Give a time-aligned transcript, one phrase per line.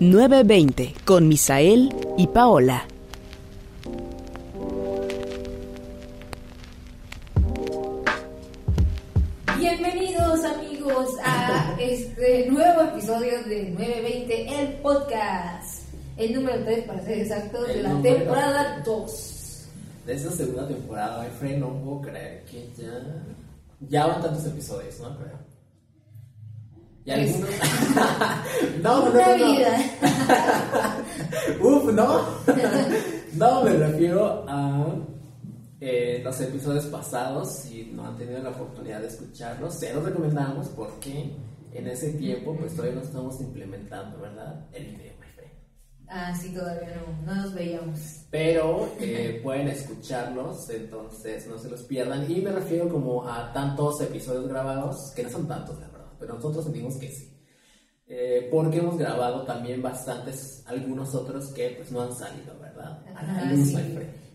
[0.00, 2.86] 920 con Misael y Paola.
[9.58, 15.84] Bienvenidos amigos a este nuevo episodio de 920 el podcast.
[16.16, 18.86] El número 3 para ser exactos de la número temporada tres.
[18.86, 19.68] 2.
[20.06, 23.22] De esta segunda temporada, friend, no puedo creer que ya.
[23.88, 25.16] Ya van tantos episodios, ¿no?
[25.16, 25.49] Creo.
[27.10, 27.50] Y algunos.
[28.82, 29.52] no, no, no, no.
[29.52, 29.78] vida.
[31.60, 32.24] Uf, no.
[33.34, 34.86] no, me refiero a
[35.80, 37.52] eh, los episodios pasados.
[37.52, 41.34] Si no han tenido la oportunidad de escucharlos, se los recomendamos porque
[41.72, 44.66] en ese tiempo, pues todavía no estamos implementando, ¿verdad?
[44.72, 45.52] El video, my friend.
[46.08, 48.26] Ah, sí, todavía no, no nos veíamos.
[48.30, 52.30] pero eh, pueden escucharlos, entonces no se los pierdan.
[52.30, 56.34] Y me refiero como a tantos episodios grabados, que no son tantos, la verdad, pero
[56.34, 57.32] nosotros sentimos que sí.
[58.06, 62.98] Eh, porque hemos grabado también bastantes, algunos otros que pues no han salido, ¿verdad?
[63.14, 63.76] A Ah, luz, sí.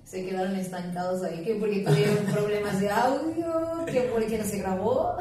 [0.05, 5.15] Se quedaron estancados ahí, que porque tuvieron problemas de audio, que porque no se grabó,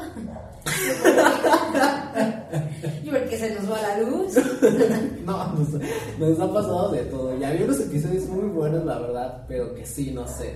[3.03, 4.35] y porque se nos va la luz.
[5.25, 5.69] No, nos,
[6.19, 7.35] nos ha pasado de todo.
[7.39, 10.53] Ya había unos episodios muy buenos, la verdad, pero que sí, no se,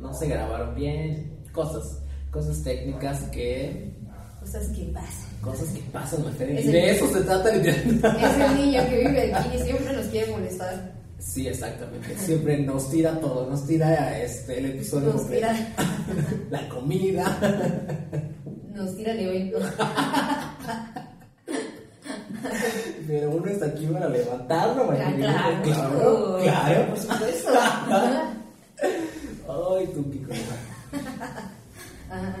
[0.00, 1.38] no se grabaron bien.
[1.52, 2.00] Cosas,
[2.32, 3.96] cosas técnicas que
[4.48, 5.40] Cosas que pasan.
[5.42, 6.24] Cosas que pasan.
[6.40, 9.92] Es Y de eso se trata el Es el niño que vive aquí y siempre
[9.94, 10.92] nos quiere molestar.
[11.18, 12.16] Sí, exactamente.
[12.16, 15.54] Siempre nos tira todo, nos tira este, el episodio Nos tira,
[16.50, 17.36] La comida.
[18.72, 19.58] nos tira el evento.
[23.06, 25.16] Pero uno está aquí para levantarlo, friend.
[25.18, 26.86] claro, claro, claro.
[26.86, 27.50] por supuesto.
[29.48, 30.56] Ay, tú, cosa.
[32.10, 32.36] Ajá.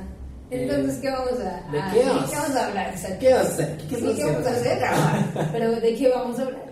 [0.50, 2.30] Entonces, ¿qué vamos a, ¿de a- qué ¿de vamos?
[2.30, 2.88] qué vamos a hablar?
[2.90, 3.16] Exacto.
[3.20, 3.76] ¿Qué vas a hacer?
[3.88, 4.78] ¿Qué, Sí, ¿qué vamos a hacer?
[4.78, 5.48] Grabar.
[5.52, 6.64] Pero ¿de qué vamos a hablar?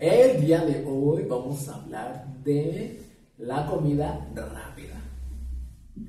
[0.00, 3.00] El día de hoy vamos a hablar de
[3.38, 5.00] la comida rápida.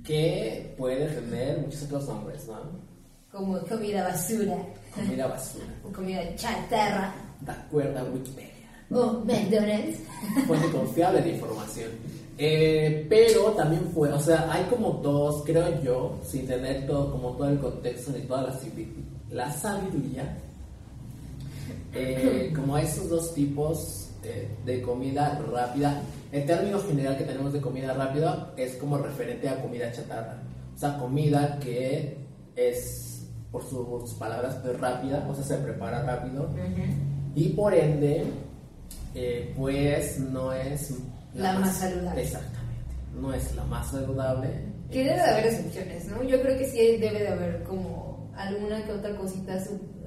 [0.03, 2.59] Que puede tener muchos otros nombres, ¿no?
[3.31, 4.55] Como comida basura,
[4.95, 5.65] Comida basura.
[5.83, 8.49] o comida chatarra, De acuerdo a Wikipedia.
[8.91, 9.99] o McDonald's.
[10.47, 11.89] fuente confiable de información.
[12.37, 17.31] Eh, pero también fue, o sea, hay como dos, creo yo, sin tener todo, como
[17.31, 18.59] todo el contexto ni toda la,
[19.29, 20.37] la sabiduría,
[21.93, 26.01] eh, como esos dos tipos eh, de comida rápida.
[26.31, 30.41] El término general que tenemos de comida rápida es como referente a comida chatarra.
[30.75, 32.17] O sea, comida que
[32.55, 36.49] es, por sus palabras, pues, rápida, o sea, se prepara rápido
[37.35, 38.23] y por ende,
[39.13, 40.93] eh, pues no es
[41.33, 42.21] La más saludable.
[42.21, 44.49] Exactamente, no es la más saludable.
[44.91, 46.23] Que debe de haber excepciones, ¿no?
[46.23, 49.57] Yo creo que sí debe de haber como alguna que otra cosita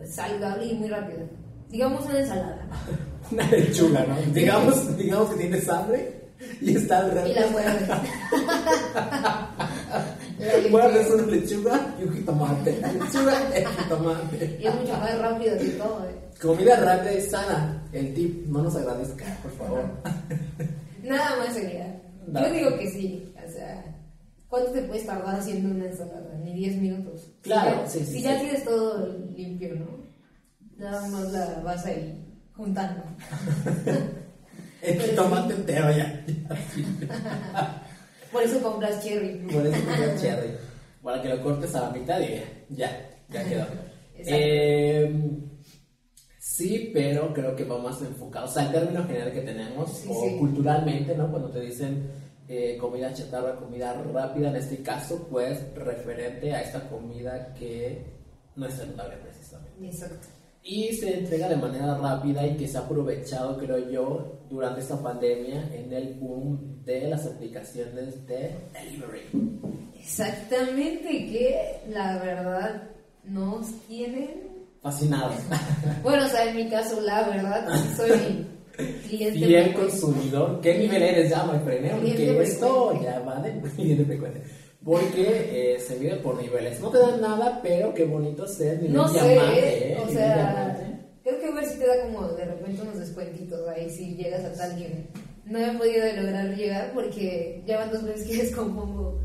[0.05, 1.25] saludable y muy rápida.
[1.69, 2.67] Digamos una ensalada.
[3.33, 4.15] Una lechuga, ¿no?
[4.33, 6.29] Digamos, digamos que tienes hambre
[6.61, 7.87] y está al Y la muerde.
[10.39, 11.23] La Muerdes lechuga.
[11.25, 12.81] una lechuga y un jitomate.
[13.03, 14.59] Lechuga y jitomate.
[14.61, 16.07] Y es mucho más rápido que todo.
[16.09, 16.15] ¿eh?
[16.41, 17.83] Comida rápida y sana.
[17.93, 19.85] El tip, no nos agradezca, por favor.
[21.07, 22.03] Nada más sería.
[22.27, 22.41] No.
[22.41, 23.33] Yo digo que sí.
[23.47, 23.85] O sea,
[24.49, 26.37] ¿cuánto te puedes tardar haciendo una ensalada?
[26.43, 27.31] Ni 10 minutos.
[27.43, 28.23] Claro, si ya, sí, sí, Si sí.
[28.23, 29.07] ya tienes todo
[29.37, 29.87] limpio, ¿no?
[30.77, 32.23] Nada más la vas ahí
[32.55, 33.03] juntando.
[34.83, 36.25] El jitomate entero ya.
[38.33, 39.39] Por eso compras cherry.
[39.51, 40.51] Por eso tengo cherry.
[41.03, 42.43] Para que lo cortes a la mitad y
[42.75, 42.91] ya,
[43.29, 43.63] ya quedó.
[44.15, 44.37] Exacto.
[44.37, 45.13] Eh,
[46.49, 48.47] sí, pero creo que va más enfocado.
[48.47, 50.37] O sea, el término general que tenemos, Sí, o sí.
[50.39, 51.29] culturalmente, ¿no?
[51.31, 52.09] Cuando te dicen
[52.49, 58.05] eh, comida chatarra, comida rápida, en este caso, pues referente a esta comida que
[58.55, 59.87] no es saludable precisamente.
[59.87, 60.29] Exacto.
[60.63, 65.01] Y se entrega de manera rápida y que se ha aprovechado, creo yo, durante esta
[65.01, 69.61] pandemia en el boom de las aplicaciones de delivery.
[69.99, 72.83] Exactamente, que la verdad
[73.25, 74.56] nos tienen.
[74.83, 75.35] Fascinados.
[76.03, 77.67] Bueno, o sea, en mi caso, la verdad,
[77.97, 78.47] soy
[79.09, 79.39] cliente.
[79.47, 80.61] Fiel consumidor.
[80.61, 81.87] ¿Qué nivel eres ya, my friend?
[81.87, 81.91] eh?
[81.95, 83.05] Porque esto frecuente.
[83.05, 84.43] ya va de cliente frecuente.
[84.85, 86.81] Porque eh, se mide por niveles.
[86.81, 89.35] No te dan nada, pero qué bonito ser nivel No sé.
[89.35, 89.97] ¿eh?
[89.99, 91.07] o Nivel sea, diamante.
[91.25, 94.53] creo que ver si te da como de repente unos descuentitos ahí si llegas a
[94.53, 95.09] tal nivel.
[95.45, 99.21] No he podido lograr llegar porque ya van dos veces que descompongo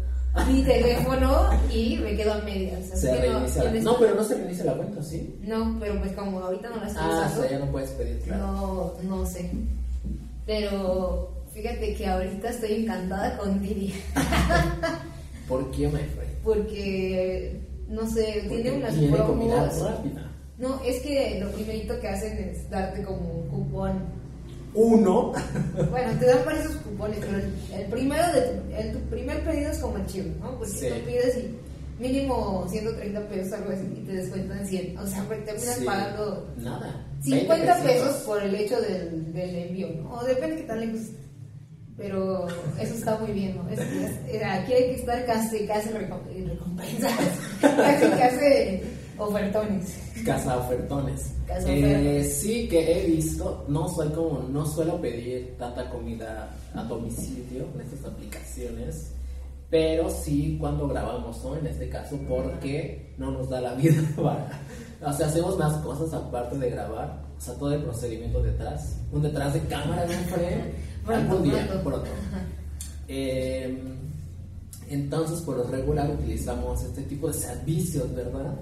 [0.48, 2.92] mi teléfono y me quedo a medias.
[2.92, 3.46] así Se que no, la...
[3.48, 5.36] en No, este- pero no se reinicia la cuenta, ¿sí?
[5.42, 8.20] No, pero pues como ahorita no la estoy Ah, o sea, ya no puedes pedir,
[8.22, 8.96] claro.
[9.04, 9.50] no, no sé.
[10.46, 13.94] Pero fíjate que ahorita estoy encantada con Didi.
[15.48, 16.32] ¿Por qué, my friend?
[16.44, 19.90] Porque, no sé, Porque tiene unas tiene comida promos.
[19.92, 20.28] rápida.
[20.58, 24.21] No, es que lo primerito que hacen es darte como un cupón.
[24.74, 25.34] Uno.
[25.90, 29.72] Bueno, te dan varios cupones, pero el, el primero de tu, el, tu primer pedido
[29.72, 30.58] es como el chivo, ¿no?
[30.58, 30.88] Porque Sí.
[30.90, 34.98] tú pides y mínimo 130 pesos, algo así, y te descuentan 100.
[34.98, 35.86] O sea, pues terminas Sí.
[35.86, 37.06] pagando Nada.
[37.22, 40.14] 50 20 pesos por el hecho del, del envío, ¿no?
[40.14, 41.02] O depende de qué tan lejos.
[41.98, 42.48] Pero
[42.80, 43.70] eso está muy bien, ¿no?
[43.70, 47.12] Es- es- eh, aquí hay que estar casi, casi recom- recompensas,
[47.62, 48.82] casi, casi
[49.18, 50.00] ofertones.
[50.26, 51.34] Casa ofertones.
[51.48, 56.84] Casa Eh, sí que he visto, no soy como, no suelo pedir tanta comida a
[56.84, 59.12] domicilio en estas aplicaciones,
[59.70, 61.56] pero sí cuando grabamos, ¿no?
[61.58, 64.62] En este caso, porque no nos da la vida para,
[65.04, 69.22] o sea, hacemos más cosas aparte de grabar, o sea, todo el procedimiento detrás, un
[69.22, 70.74] detrás de cámara, un frame,
[71.08, 71.90] algún día, pronto.
[71.90, 72.10] pronto.
[73.08, 73.78] Eh,
[74.92, 78.54] entonces, por lo regular utilizamos este tipo de servicios, ¿verdad?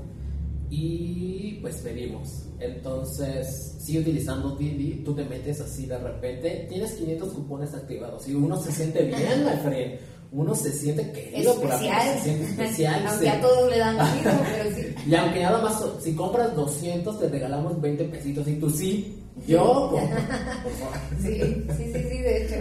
[0.69, 2.43] Y pues pedimos.
[2.59, 8.33] Entonces, sigue utilizando Didi, tú te metes así de repente, tienes 500 cupones activados y
[8.35, 9.99] uno se siente bien, my friend.
[10.31, 12.17] Uno se siente querido por Especial.
[12.17, 13.03] se siente especial.
[13.07, 14.95] Aunque se- a todos le dan lo mismo, pero sí.
[15.09, 18.47] y aunque nada más, si compras 200, te regalamos 20 pesitos.
[18.47, 19.15] Y tú sí,
[19.47, 20.97] yo, por, por favor.
[21.19, 21.39] Sí,
[21.77, 22.55] sí, sí, sí, de hecho.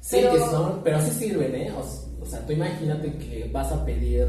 [0.00, 1.72] Sí, Pero- que son, pero sí sirven, ¿eh?
[1.72, 4.28] O, o sea, tú imagínate que vas a pedir,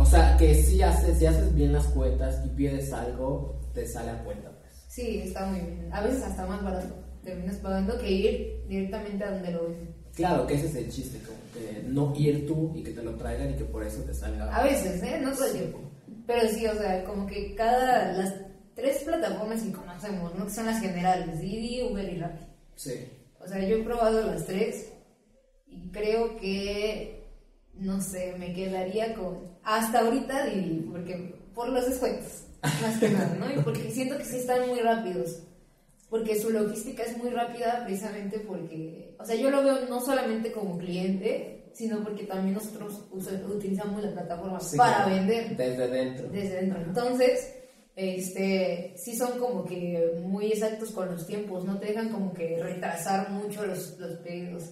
[0.00, 4.10] o sea, que si haces, si haces bien las cuentas y pides algo, te sale
[4.10, 4.72] a cuenta, pues.
[4.88, 5.92] Sí, está muy bien.
[5.92, 6.94] A veces hasta más barato.
[7.22, 9.94] Terminas pagando que ir directamente a donde lo ven.
[10.14, 13.14] Claro, que ese es el chiste, como que no ir tú y que te lo
[13.16, 14.54] traigan y que por eso te salga.
[14.54, 15.20] A veces, ¿eh?
[15.22, 15.80] No todo el tiempo.
[16.26, 18.12] Pero sí, o sea, como que cada.
[18.12, 18.34] Las
[18.74, 20.46] tres plataformas que conocemos, ¿no?
[20.46, 22.44] Que son las generales: Didi, Uber y Rappi.
[22.74, 22.94] Sí.
[23.38, 24.92] O sea, yo he probado las tres
[25.66, 27.28] y creo que.
[27.74, 29.49] No sé, me quedaría con.
[29.64, 31.34] Hasta ahorita Didi, porque.
[31.54, 33.50] Por los descuentos, más que nada, ¿no?
[33.50, 35.42] Y porque siento que sí están muy rápidos.
[36.08, 40.52] Porque su logística es muy rápida precisamente porque, o sea, yo lo veo no solamente
[40.52, 43.04] como cliente, sino porque también nosotros
[43.48, 46.28] utilizamos la plataforma Sí, para claro, vender Desde dentro.
[46.28, 46.80] desde dentro.
[46.82, 47.54] Entonces,
[47.94, 52.60] este, sí son como que muy exactos con los tiempos, no te dejan como que
[52.62, 54.70] retrasar mucho los, los pedidos.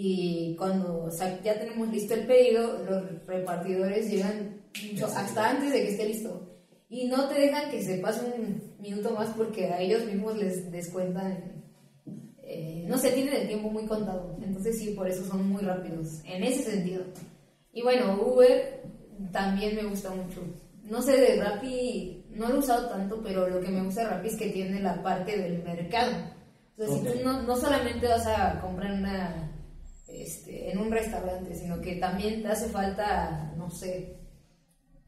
[0.00, 1.08] Y cuando
[1.42, 4.60] ya tenemos listo el pedido, los repartidores llegan
[5.02, 6.56] hasta antes de que esté listo.
[6.88, 10.70] Y no te dejan que se pase un minuto más porque a ellos mismos les
[10.70, 11.64] descuentan,
[12.44, 14.36] eh, no sé, tienen el tiempo muy contado.
[14.40, 17.02] Entonces sí, por eso son muy rápidos, en ese sentido.
[17.72, 18.84] Y bueno, Uber
[19.32, 20.42] también me gusta mucho.
[20.84, 24.10] No sé de Rappi, no lo he usado tanto, pero lo que me gusta de
[24.10, 26.12] Rappi es que tiene la parte del mercado.
[26.76, 26.98] O sea, Ok.
[26.98, 29.47] si tú no, no solamente vas a comprar una,
[30.22, 34.16] este, en un restaurante, sino que también te hace falta, no sé,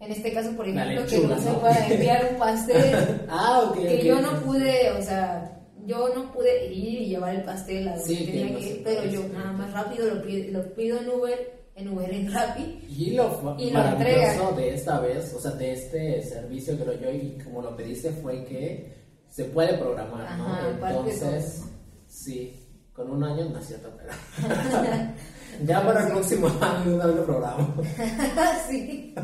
[0.01, 1.61] en este caso, por ejemplo, que lechuga, no se ¿no?
[1.61, 3.79] pueda enviar un pastel, Ah, ok.
[3.79, 7.43] que ok, yo sí, no pude, o sea, yo no pude ir y llevar el
[7.43, 10.53] pastel a donde Sí, tenía no que ir, pero yo nada más rápido lo pido,
[10.63, 14.57] lo pido en Uber, en Uber en Rappi, Y lo Y lo entregan.
[14.57, 18.45] de esta vez, o sea, de este servicio creo yo, y como lo pediste fue
[18.45, 18.93] que
[19.29, 20.37] se puede programar, Ajá,
[20.81, 20.87] ¿no?
[20.89, 21.63] Entonces,
[22.09, 22.60] sí,
[23.01, 24.13] con un año no es cierto, pero
[25.67, 27.75] ya para el próximo año una vez lo programo,
[28.69, 29.15] sí,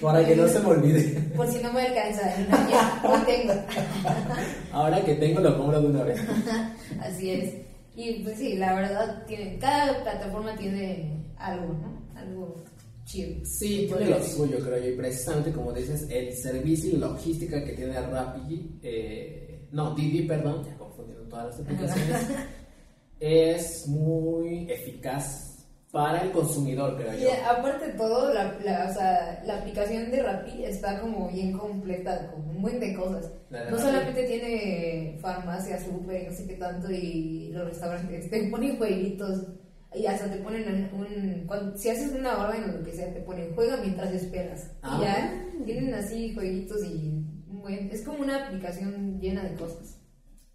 [0.00, 1.20] para que no se me olvide.
[1.36, 2.22] por si no me alcanza,
[2.68, 3.54] ya, hoy tengo.
[4.72, 6.20] Ahora que tengo lo compro de una vez.
[7.00, 7.54] Así es.
[7.94, 12.18] Y pues sí, la verdad, tiene, cada plataforma tiene algo, ¿no?
[12.18, 12.56] Algo
[13.04, 13.44] chido.
[13.44, 17.72] Sí, tiene lo suyo, creo yo, y precisamente como dices, el servicio y logística que
[17.72, 22.26] tiene Rappi, eh, no, Didi, perdón, ya confundieron todas las aplicaciones,
[23.22, 25.48] es muy eficaz
[25.92, 27.28] para el consumidor, creo Y yo.
[27.48, 32.30] aparte de todo, la, la, o sea, la aplicación de Rappi está como bien completa
[32.32, 33.30] con un buen de cosas.
[33.50, 38.76] La No solamente tiene farmacia, súper, no sé qué tanto, y los restaurantes te ponen
[38.78, 39.46] jueguitos.
[39.94, 43.20] Y hasta te ponen un, cuando, si haces una orden o lo que sea, te
[43.20, 44.70] ponen juega mientras esperas.
[44.80, 44.96] Ah.
[44.98, 47.08] Y ya tienen así jueguitos y
[47.50, 49.98] un buen- es como una aplicación llena de cosas.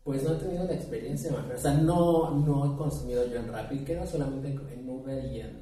[0.08, 1.52] Pues no he tenido la experiencia, man.
[1.54, 5.60] o sea, no, no he consumido yo en Rappi, creo solamente en Uber y en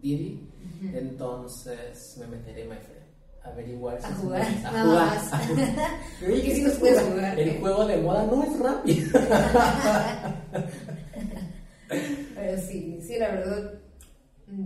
[0.00, 0.48] Didi,
[0.94, 3.02] entonces me meteré, my friend.
[3.42, 5.32] Averiguar si A jugar, a jugar, más.
[5.32, 5.68] a jugar.
[6.20, 7.36] Que sí nos puedes jugar.
[7.36, 8.50] El juego de moda no es.
[12.36, 13.72] Pero sí, sí, la verdad,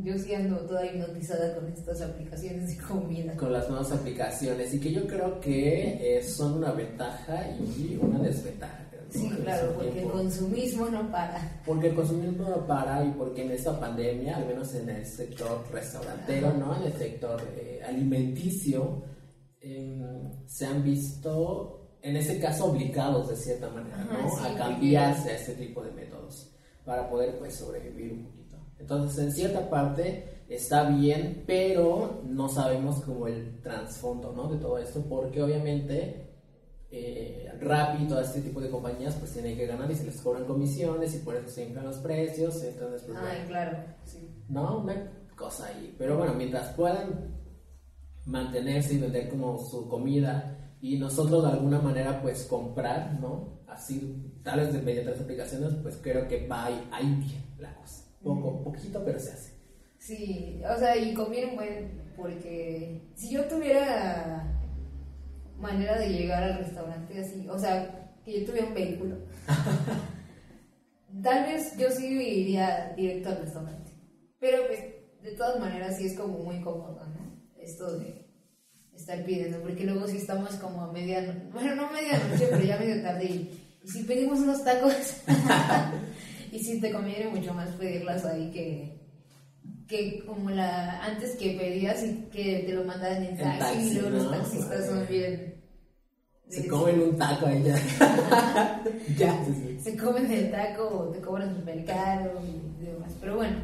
[0.05, 3.35] yo sí ando toda hipnotizada con estas aplicaciones de comida.
[3.37, 8.19] con las nuevas aplicaciones y que yo creo que eh, son una ventaja y una
[8.19, 8.85] desventaja.
[9.11, 11.62] Sí, claro, porque el consumismo no para.
[11.65, 15.65] Porque el consumismo no para y porque en esta pandemia, al menos en el sector
[15.73, 16.57] restaurantero, Ajá.
[16.59, 16.77] ¿no?
[16.77, 19.03] En el sector eh, alimenticio,
[19.61, 24.31] em, se han visto, en ese caso, obligados de cierta manera, Ajá, ¿no?
[24.31, 26.53] sí, a cambiarse a este tipo de métodos
[26.85, 28.57] para poder pues sobrevivir un poquito.
[28.79, 34.49] Entonces, en cierta parte está bien, pero no sabemos como el trasfondo, ¿no?
[34.49, 36.28] De todo esto, porque obviamente
[36.90, 40.21] eh, Rappi y todo este tipo de compañías pues tienen que ganar y se les
[40.21, 44.30] cobran comisiones y por eso se inflan los precios, entonces pues Ay, bueno, claro, sí.
[44.49, 45.95] no, una cosa ahí.
[45.99, 47.37] Pero bueno, mientras puedan
[48.25, 53.59] mantenerse y vender como su comida y nosotros de alguna manera pues comprar, ¿no?
[53.66, 58.04] Así, tal vez mediante las aplicaciones, pues creo que va ahí, bien la cosa.
[58.23, 59.52] Poco, poquito, pero se hace.
[59.99, 64.58] Sí, o sea, y conviene buen, porque si yo tuviera
[65.59, 69.17] manera de llegar al restaurante así, o sea, que yo tuviera un vehículo,
[71.23, 73.93] tal vez yo sí iría directo al restaurante.
[74.38, 74.81] Pero pues,
[75.23, 77.61] de todas maneras sí es como muy cómodo, ¿no?
[77.61, 78.27] Esto de
[78.95, 83.03] estar pidiendo, porque luego si estamos como a medianoche, bueno, no medianoche, pero ya medio
[83.03, 85.23] tarde y, y si pedimos unos tacos,
[86.53, 89.08] y si te conviene mucho más pedirlas ahí que
[89.88, 93.95] que como la antes que pedías y que te lo mandaban en taxi, taxi, y
[93.95, 94.30] luego los ¿no?
[94.30, 95.54] taxistas son bien
[96.49, 98.83] Se comen un taco ahí ya.
[99.18, 99.47] ya,
[99.83, 103.57] se comen el taco te cobran súper caro y demás pero bueno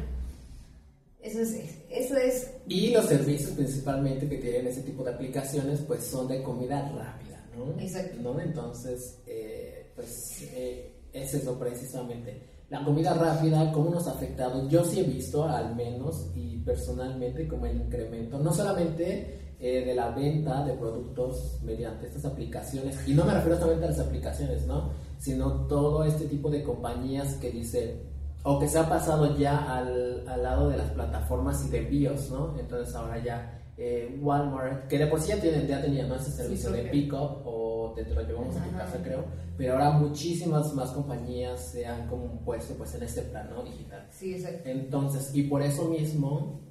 [1.21, 1.55] eso es
[1.89, 6.43] eso es Y los servicios principalmente que tienen ese tipo de aplicaciones pues son de
[6.43, 7.79] comida rápida, ¿no?
[7.81, 8.17] Exacto.
[8.21, 8.39] ¿No?
[8.39, 12.54] Entonces, eh, pues eh, ese es lo precisamente.
[12.69, 14.67] La comida rápida, ¿cómo nos ha afectado?
[14.67, 19.93] Yo sí he visto al menos y personalmente como el incremento, no solamente eh, de
[19.93, 24.65] la venta de productos mediante estas aplicaciones, y no me refiero solamente a las aplicaciones,
[24.65, 24.89] ¿no?
[25.19, 28.01] Sino todo este tipo de compañías que dice,
[28.41, 32.31] o que se ha pasado ya al, al lado de las plataformas y de envíos,
[32.31, 32.57] ¿no?
[32.59, 36.15] Entonces ahora ya eh, Walmart, que de por sí ya, tienen, ya tenía ¿no?
[36.15, 36.91] ese servicio de propio.
[36.91, 38.77] pick-up o te lo llevamos a tu Ajá.
[38.79, 39.25] casa, creo,
[39.57, 44.07] pero ahora muchísimas más compañías se han como puesto pues en este plano digital.
[44.09, 46.61] sí exacto Entonces, y por eso mismo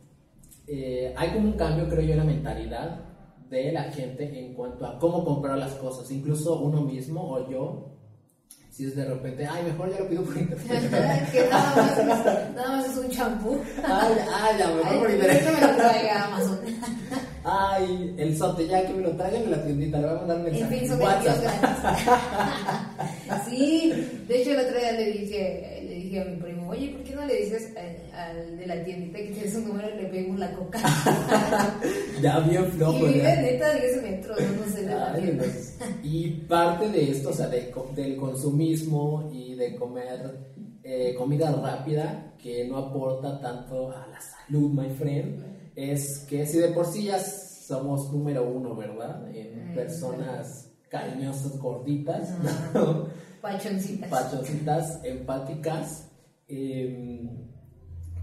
[0.66, 3.00] eh, hay como un cambio, creo yo, en la mentalidad
[3.50, 7.90] de la gente en cuanto a cómo comprar las cosas, incluso uno mismo o yo,
[8.75, 11.31] si es de repente, ay, mejor ya lo pido por internet.
[11.31, 15.07] que nada más es, nada más es un champú ay, ay, ya, mejor Ay, por
[15.07, 15.45] que internet.
[15.54, 16.59] me lo traiga Amazon
[17.45, 20.37] Ay, el sote, ya que me lo traigan en la tiendita, le voy a mandar
[20.38, 20.78] un En mensaje.
[20.78, 21.31] fin, son gratis.
[23.49, 23.93] sí,
[24.26, 27.14] de hecho el otro día le dije, le dije a mi primo, oye, ¿por qué
[27.14, 30.38] no le dices al, al de la tiendita que tienes un número y le pedimos
[30.38, 30.78] la coca?
[32.23, 33.07] Ya bien flojo.
[33.09, 35.38] y vive neta a 10 metros, no, sé, la Ay,
[36.02, 40.38] y parte de esto, o sea, de del consumismo y de comer
[40.83, 45.45] eh, comida rápida que no aporta tanto a la salud, my friend,
[45.76, 49.28] es que si de por sí ya somos número uno, ¿verdad?
[49.35, 52.28] En Mm, personas cariñosas, gorditas.
[52.75, 53.07] ¿no?
[53.40, 54.09] Pachoncitas.
[54.09, 56.09] pachoncitas, empáticas.
[56.56, 57.28] Eh,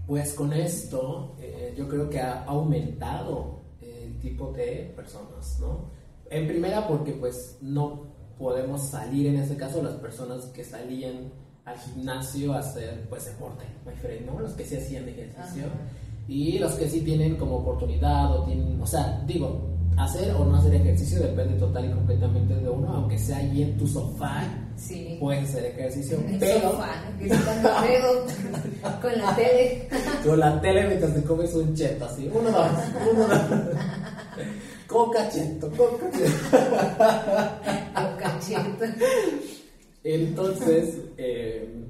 [0.06, 5.90] pues con esto eh, yo creo que ha aumentado el tipo de personas, ¿no?
[6.30, 8.06] En primera porque pues no
[8.38, 11.30] podemos salir en este caso las personas que salían
[11.64, 13.64] al gimnasio a hacer pues deporte,
[14.26, 14.40] ¿no?
[14.40, 15.90] Los que sí hacían ejercicio Ajá.
[16.26, 19.60] y los que sí tienen como oportunidad o tienen, o sea, digo,
[19.98, 23.76] hacer o no hacer ejercicio depende total y completamente de uno, aunque sea ahí en
[23.78, 24.42] tu sofá,
[24.76, 25.16] Sí.
[25.20, 26.88] puedes hacer ejercicio, En el pero sofá,
[27.20, 27.28] los
[27.82, 28.32] dedos
[29.02, 29.88] con la tele.
[30.26, 32.68] con la tele mientras te comes un cheto así, uno, dos,
[33.12, 33.40] uno, dos.
[34.86, 36.56] Coca cheto, coca cheto.
[40.04, 41.84] Entonces, eh,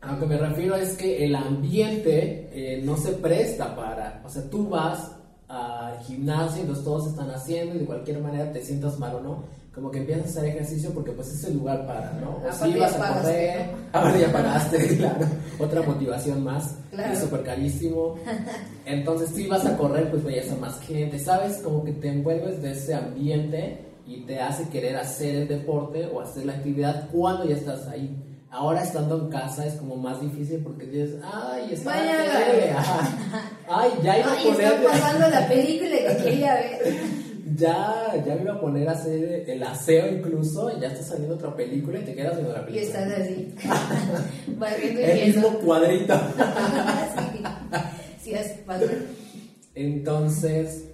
[0.00, 4.28] a lo que me refiero es que el ambiente eh, no se presta para, o
[4.28, 5.10] sea, tú vas
[5.48, 9.20] al gimnasio y entonces todos están haciendo y de cualquier manera te sientas mal o
[9.20, 12.36] no, como que empiezas a hacer ejercicio porque pues es el lugar para, ¿no?
[12.48, 15.26] O si vas ya a correr, ahora ya pagaste, claro,
[15.58, 17.12] otra motivación más, Claro.
[17.12, 18.14] es súper carísimo.
[18.86, 21.58] Entonces si vas a correr, pues vayas a más gente, ¿sabes?
[21.58, 26.20] Como que te envuelves de ese ambiente y te hace querer hacer el deporte o
[26.20, 28.16] hacer la actividad cuando ya estás ahí.
[28.56, 32.46] Ahora estando en casa es como más difícil porque dices, ay, está la Vaya.
[32.46, 33.50] tele, ajá.
[33.68, 36.94] ay, ya iba a está poner, pasando la película que quería ver.
[37.56, 41.34] ya, ya me iba a poner a hacer el aseo incluso, y ya está saliendo
[41.34, 43.00] otra película y te quedas viendo la Y película.
[43.00, 43.54] estás así,
[44.94, 46.14] y el mismo cuadrito.
[46.14, 47.42] sí,
[48.22, 48.98] sí, es padre.
[49.74, 50.84] Entonces,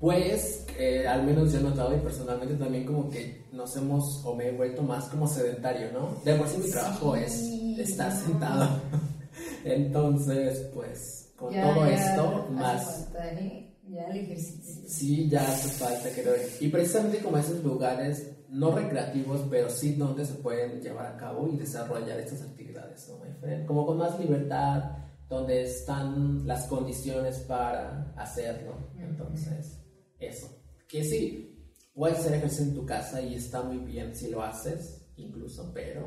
[0.00, 4.34] pues, eh, al menos yo he notado y personalmente también como que nos hemos, o
[4.34, 6.16] me he vuelto más como sedentario, ¿no?
[6.24, 7.34] De por sí mi trabajo es
[7.78, 8.80] estar sentado.
[9.64, 12.84] Entonces, pues, con Ya, todo ya esto, hace más...
[13.04, 13.76] falta, ¿eh?
[13.88, 14.88] Ya el ejercicio.
[14.88, 16.34] Sí, ya hace falta, creo.
[16.60, 21.48] Y precisamente como esos lugares, no recreativos, pero sí donde se pueden llevar a cabo
[21.48, 23.66] y desarrollar estas actividades, ¿no?
[23.66, 24.84] Como con más libertad,
[25.28, 28.74] donde están las condiciones para hacerlo.
[28.96, 29.78] Entonces,
[30.18, 30.59] eso.
[30.90, 35.06] Que sí, puedes hacer ejercicio en tu casa y está muy bien si lo haces,
[35.16, 36.04] incluso, pero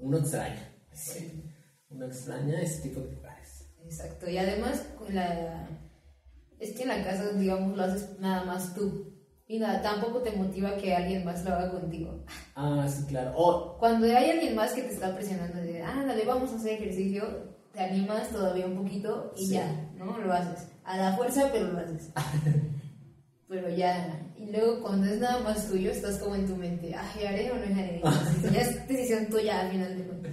[0.00, 0.72] uno extraña.
[0.90, 1.44] my friend.
[1.90, 3.66] Uno extraña ese tipo de lugares.
[3.84, 4.28] Exacto.
[4.28, 5.68] Y además, con la...
[6.58, 9.06] es que en la casa, digamos, lo haces nada más tú.
[9.46, 12.24] Y nada, tampoco te motiva que alguien más lo haga contigo.
[12.54, 13.32] Ah, sí, claro.
[13.36, 16.74] O Cuando hay alguien más que te está presionando de, ah, dale, vamos a hacer
[16.74, 17.24] ejercicio,
[17.72, 19.54] te animas todavía un poquito y Sí.
[19.54, 20.16] ya, ¿no?
[20.18, 20.68] Lo haces.
[20.84, 22.10] A la fuerza, pero lo haces.
[23.50, 24.32] pero ya.
[24.38, 27.56] Y luego cuando es nada más tuyo, estás como en tu mente, ay, ¿haré o
[27.56, 27.96] no haré?
[27.96, 30.32] Entonces, ya es decisión tuya al final de cuentas.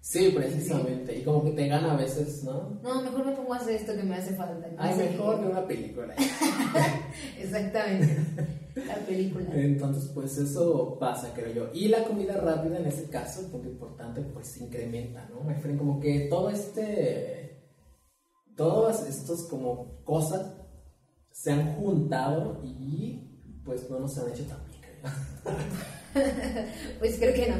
[0.00, 1.18] Sí, precisamente.
[1.18, 2.80] Y como que te gana a veces, ¿no?
[2.82, 4.68] No, mejor me pongo a hacer esto que me hace falta.
[4.78, 6.14] Ay, No mejor que una película.
[7.38, 8.16] Exactamente.
[8.74, 9.46] La película.
[9.54, 11.70] Entonces, pues eso pasa, creo yo.
[11.74, 15.52] Y la comida rápida, en ese caso, punto importante, pues incrementa, ¿no?
[15.60, 17.60] Friend, como que todo este.
[18.56, 20.61] Todas estas como cosas
[21.32, 23.20] se han juntado y
[23.64, 24.58] pues no nos han hecho tan.
[26.98, 27.56] Pues creo que no.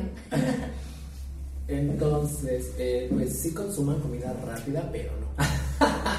[1.69, 5.29] Entonces, eh, pues sí consuman comida rápida, pero no.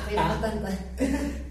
[0.09, 0.69] Pero no tanta.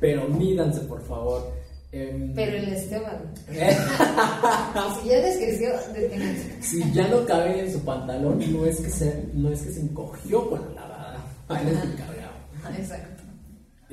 [0.01, 1.53] Pero mídanse, por favor.
[1.93, 3.21] Em, Pero el estómago.
[3.51, 3.77] eh,
[5.03, 6.63] Si ya les creció, deténganse.
[6.63, 9.81] si ya no caben en su pantalón, no es que se, no es que se
[9.83, 11.25] encogió con la lavada.
[11.49, 12.33] Ahí les encargaba.
[12.79, 13.22] Exacto.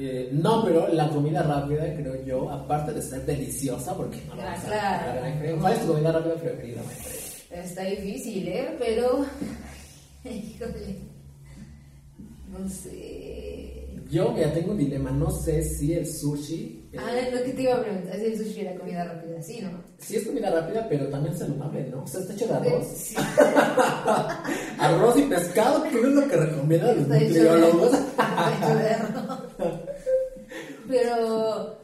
[0.02, 4.42] Eh, no, pero la comida rápida, creo yo, aparte de ser deliciosa, porque no lo
[4.44, 5.60] Ah, claro.
[5.60, 7.66] ¿Cuál es tu comida rápida preferida, friend?
[7.66, 8.76] Está difícil, ¿eh?
[8.80, 9.26] Pero.
[10.24, 10.96] Híjole.
[12.48, 13.66] No sé.
[14.10, 16.90] Yo ya tengo un dilema, no sé si el sushi.
[16.94, 18.16] eh, Ah, es lo que te iba a preguntar.
[18.16, 19.70] Si el sushi era comida rápida, sí, ¿no?
[20.00, 22.04] Sí es comida rápida, pero también saludable, ¿no?
[22.04, 22.88] O sea, está hecho de arroz.
[22.88, 23.16] Sí.
[24.80, 27.94] Arroz y pescado, ¿qué es lo que recomiendan los nutriólogos?
[27.94, 29.80] está hecho de arroz.
[30.88, 31.78] Pero,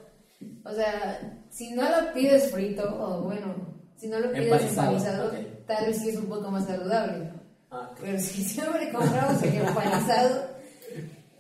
[0.64, 3.56] o sea, si no lo pides frito, o bueno,
[3.98, 5.66] si no lo pides Empanizado, empanizado, ok.
[5.68, 7.32] tal vez sí es un poco más saludable.
[7.72, 7.92] Ah.
[8.00, 10.56] Pero si siempre compramos el empanizado,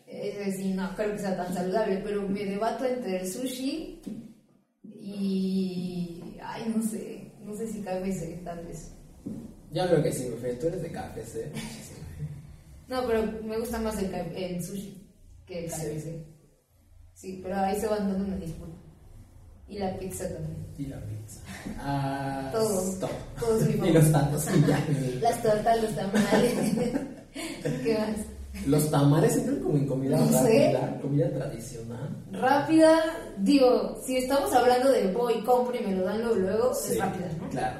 [0.07, 2.01] ese sí, no creo que sea tan saludable.
[2.03, 4.01] Pero me debato entre el sushi
[4.99, 6.37] y.
[6.43, 7.31] Ay, no sé.
[7.43, 8.91] No sé si KFC, tal vez.
[9.71, 11.51] Yo creo que sí, friend, tú eres de cafés, ¿eh?
[12.87, 15.05] No, pero me gusta más el, sushi
[15.45, 15.81] que el Sí.
[15.81, 16.25] KFC.
[17.13, 18.73] Sí, pero ahí se van dando una disputa.
[19.67, 20.65] Y la pizza también.
[20.77, 21.41] Y la pizza.
[21.79, 22.81] Ah, Todo.
[22.99, 23.09] Todo.
[23.39, 24.79] Todo es mi Y los tacos, y ya.
[25.21, 26.53] Las tortas, los tamales.
[27.83, 28.65] ¿Qué más?
[28.67, 30.71] Los tamales entran como en comida No sé.
[30.73, 32.09] rápida, comida tradicional.
[32.31, 32.99] Rápida,
[33.39, 36.99] digo, si estamos hablando de voy, compro y me lo dan luego, luego Sí, es
[36.99, 37.49] rápida, ¿no?
[37.49, 37.79] Claro.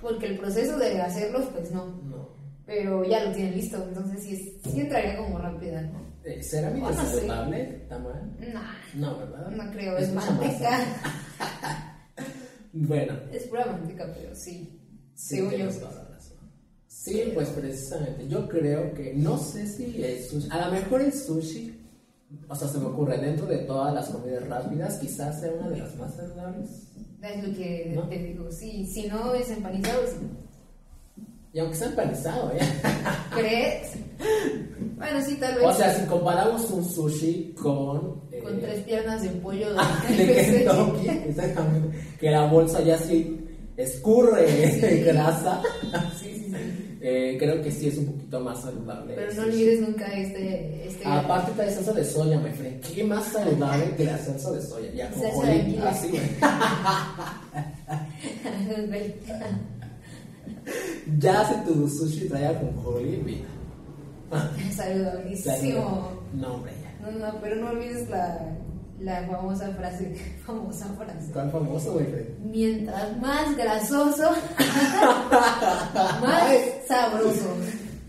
[0.00, 1.86] Porque el proceso de hacerlos, pues no.
[2.04, 2.28] No.
[2.66, 6.03] Pero ya lo tienen listo, entonces sí, sí entraría como rápida, ¿no?
[6.24, 6.96] Eh, ¿Será mi Oh, no
[7.88, 8.36] tamal?
[8.94, 9.50] No, ¿verdad?
[9.50, 10.78] no creo, es, mucha manteca.
[12.76, 14.80] Bueno, Es pura manteca, pero sí.
[15.14, 15.70] sí, según yo.
[16.88, 18.26] Sí, pues precisamente.
[18.26, 21.80] Yo creo que, no sé si el sushi, a lo mejor el sushi,
[22.48, 25.76] o sea, se me ocurre, dentro de todas las comidas rápidas, quizás sea una de
[25.78, 26.70] las más saludables.
[27.22, 28.08] Es lo que ¿No?
[28.08, 28.50] te digo.
[28.50, 30.16] Sí, si no es empanizado, sí.
[31.54, 32.58] Y aunque sea empanizado, ¿eh?
[33.34, 33.92] ¿Crees?
[34.96, 35.64] Bueno, sí, tal vez.
[35.64, 38.20] O sea, si comparamos un sushi con...
[38.32, 39.76] eh, con tres piernas de pollo de
[40.16, 40.64] de KFC.
[40.64, 43.38] Kentucky, exactamente, que la bolsa ya sí
[43.76, 45.00] escurre Sí.
[45.02, 45.60] grasa,
[46.20, 46.96] Sí, sí, sí.
[47.00, 49.14] eh, creo que sí es un poquito más saludable.
[49.14, 50.86] Pero no olvides nunca este.
[50.88, 52.80] este Aparte trae salsa de soya, me friend.
[52.82, 54.92] ¿Qué más saludable que la salsa de soya?
[54.94, 56.20] Ya, como de así, güey.
[61.18, 63.48] Ya si tu sushi trae ajonjolí, mira.
[64.74, 66.10] Saludabilísimo.
[66.32, 67.10] No, hombre, ya.
[67.10, 68.56] No, no, pero no olvides la,
[69.00, 70.14] la famosa frase.
[70.46, 71.32] Famosa frase.
[71.32, 72.06] ¿Cuál famoso, güey?
[72.42, 74.30] Mientras más grasoso,
[76.20, 76.52] más
[76.88, 77.54] sabroso.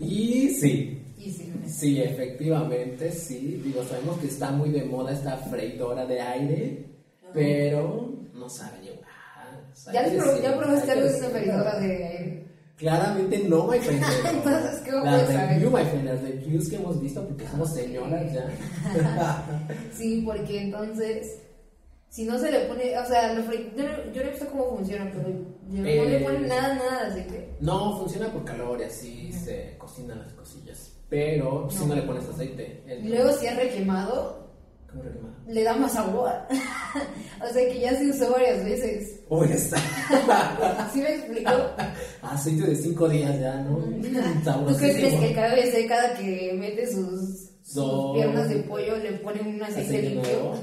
[0.00, 3.60] Y sí, Y sí, Sí, efectivamente, sí.
[3.64, 6.86] Digo, sabemos que está muy de moda esta freidora de aire,
[7.32, 8.86] pero no sabe llevar.
[8.86, 8.95] O sea,
[9.92, 11.28] ¿Ya, hay que pro- decir- ¿Ya probaste algo de una
[11.78, 12.46] de?
[12.76, 14.02] Claramente no, my friend.
[14.32, 15.48] Entonces, ¿cómo La puedes saber?
[15.50, 18.48] review, my friend, las reviews que hemos visto, porque somos señoras ya.
[19.96, 21.38] Sí, porque entonces,
[22.10, 25.28] si no se le pone, o sea, yo, no- yo no visto cómo funciona, pero
[25.68, 27.48] no le Eh, ponen nada, nada de aceite.
[27.60, 30.92] No, funciona por calor y así se cocinan las cosillas.
[31.08, 31.86] Pero si No.
[31.86, 32.82] no le pones aceite.
[33.02, 34.45] Y luego si es requemado,
[35.48, 36.30] Le da más sabor.
[37.40, 39.20] o sea que ya se usó varias veces.
[39.28, 39.76] Uy, está.
[40.92, 41.50] ¿Sí me explico?
[42.22, 43.76] Aceite de 5 días ya, ¿no?
[43.78, 48.12] ¿Tú qué crees que el KBC cada que mete sus, sus No.
[48.14, 50.32] piernas de pollo le ponen un aceite Aceite limpio?
[50.32, 50.54] nuevo.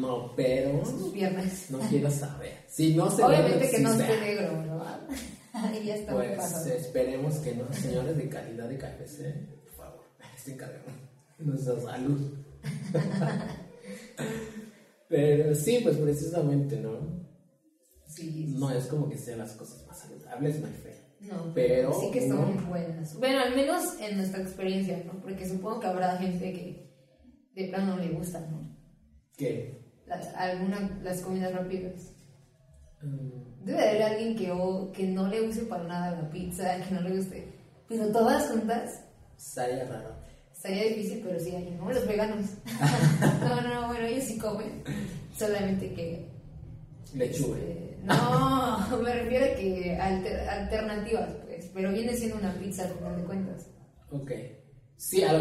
[0.00, 1.66] No, pero sus piernas.
[1.70, 2.52] no quiero saber.
[2.68, 5.00] Si no se Obviamente que no esté negro, ¿verdad?
[5.80, 6.68] y ya está Pues pasado.
[6.74, 9.34] esperemos que no, señores de calidad de KFC,
[9.64, 10.04] por favor,
[10.36, 10.90] estén cargando
[11.38, 12.20] nuestra salud.
[15.08, 17.24] Pero sí, pues precisamente, ¿no?
[18.06, 20.98] Sí, No es como que sean las cosas más saludables, my friend.
[21.20, 22.36] no, pero sí que no.
[22.36, 23.18] son buenas.
[23.18, 25.20] Bueno, al menos en nuestra experiencia, ¿no?
[25.20, 26.94] Porque supongo que habrá gente que
[27.54, 28.74] de plano le gusta, ¿no?
[29.36, 29.82] ¿Qué?
[30.06, 32.12] La, alguna, las comidas rápidas.
[33.02, 36.76] Mm, Debe de haber alguien que, o- que no le guste para nada la pizza,
[36.86, 37.52] que no le guste.
[37.88, 39.02] Pero todas juntas
[39.36, 40.14] estaría raro.
[40.64, 41.92] Estaría difícil, pero sí hay, ¿no?
[41.92, 42.46] Los veganos.
[43.40, 44.82] no, no, bueno, ellos sí comen.
[45.36, 46.28] Solamente que.
[47.14, 47.58] Lechuga.
[47.58, 51.70] este, no, me refiero a que alter- alternativas, pues.
[51.74, 53.66] Pero viene siendo una pizza al final de cuentas.
[54.10, 54.30] Ok.
[54.96, 55.32] Sí, a-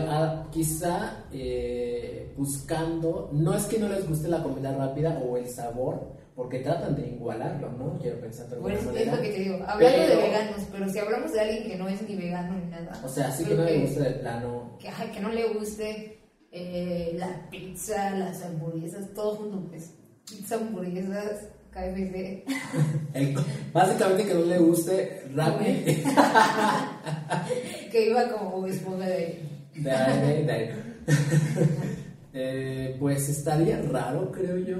[0.41, 5.47] a- quizá eh, buscando, no es que no les guste la comida rápida o el
[5.47, 7.99] sabor, porque tratan de igualarlo, ¿no?
[7.99, 9.15] Quiero pensar de alguna Pues es manera.
[9.15, 9.55] lo que te digo.
[9.67, 12.71] Hablando Pero- de veganos, pero si hablamos de alguien que no es ni vegano ni
[12.71, 12.99] nada.
[13.03, 14.77] O sea, sí que no le gusta de plano.
[14.79, 16.19] que, ajá, que no le guste
[16.51, 19.91] eh, la pizza, las hamburguesas, todo junto, pues.
[20.29, 22.43] Pizza, hamburguesas, KFC.
[23.13, 23.35] el-
[23.73, 25.73] básicamente que no le guste rápido.
[27.91, 29.39] que iba como esponja de
[29.75, 30.73] De aire, de aire.
[32.35, 34.77] Eh, pues estaría raro, creo yo.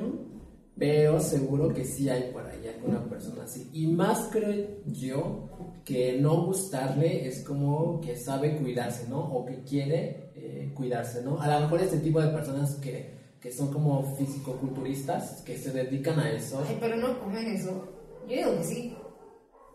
[0.77, 3.69] Pero seguro que sí hay por ahí alguna persona así.
[3.73, 5.49] Y más creo yo
[5.85, 9.19] que no gustarle es como que sabe cuidarse, ¿no?
[9.19, 11.39] O que quiere eh, cuidarse, ¿no?
[11.39, 16.19] A lo mejor este tipo de personas que, que son como fisicoculturistas, que se dedican
[16.19, 16.63] a eso.
[16.67, 17.87] Ay, pero no comen eso.
[18.27, 18.95] Yo digo que sí.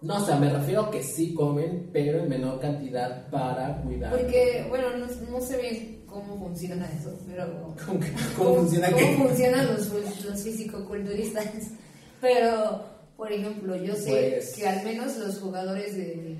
[0.00, 4.10] No, o sea, me refiero a que sí comen, pero en menor cantidad para cuidar.
[4.16, 7.74] Porque, bueno, no, no sé bien cómo funciona eso, pero.
[7.86, 8.00] ¿Cómo,
[8.36, 9.16] cómo funciona cómo qué?
[9.16, 9.92] funcionan los,
[10.24, 11.46] los fisicoculturistas.
[12.20, 12.82] Pero,
[13.16, 16.38] por ejemplo, yo sé Pues- que al menos los jugadores de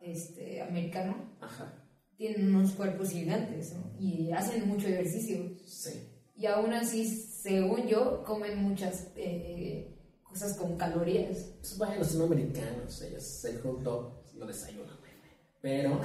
[0.00, 1.74] este americano Ajá,
[2.16, 3.92] tienen unos cuerpos gigantes ¿no?
[3.98, 5.36] y hacen mucho ejercicio.
[5.66, 6.06] sí.
[6.36, 9.94] Y aún así, según yo, comen muchas eh,
[10.30, 11.52] cosas con calorías.
[11.60, 14.96] Pues bueno, son americanos, ellos el hot dog lo desayunan.
[15.60, 16.00] Pero,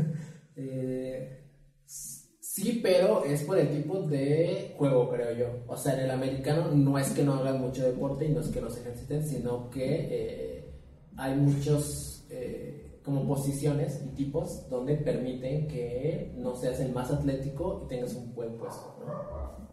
[0.56, 1.44] eh,
[1.84, 5.64] sí, pero es por el tipo de juego, creo yo.
[5.68, 8.48] O sea, en el americano no es que no hagan mucho deporte y no es
[8.48, 10.74] que no se ejerciten, sino que eh,
[11.16, 17.82] hay muchos eh, como posiciones y tipos donde permiten que no seas el más atlético
[17.84, 19.65] y tengas un buen puesto, ¿no?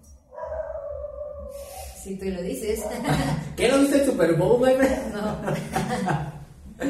[2.03, 2.83] Si tú lo dices.
[3.55, 5.13] ¿Qué no dice el Super Bowl, friend?
[5.13, 5.37] no.